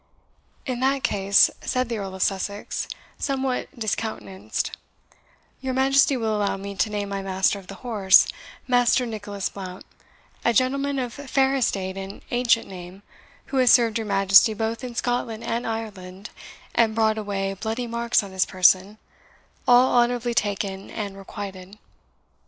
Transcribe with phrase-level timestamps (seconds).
[0.65, 2.87] "In that case," said the Earl of Sussex,
[3.19, 4.71] somewhat discountenanced,
[5.59, 8.25] "your Majesty will allow me to name my master of the horse,
[8.67, 9.85] Master Nicholas Blount,
[10.43, 13.03] a gentleman of fair estate and ancient name,
[13.53, 16.31] who has served your Majesty both in Scotland and Ireland,
[16.73, 18.97] and brought away bloody marks on his person,
[19.67, 21.77] all honourably taken and requited."